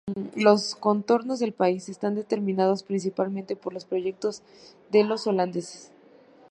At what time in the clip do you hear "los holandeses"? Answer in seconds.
5.03-5.91